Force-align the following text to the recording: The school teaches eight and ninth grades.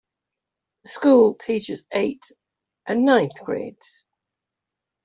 The 0.81 0.89
school 0.89 1.35
teaches 1.35 1.85
eight 1.91 2.23
and 2.87 3.05
ninth 3.05 3.43
grades. 3.43 4.03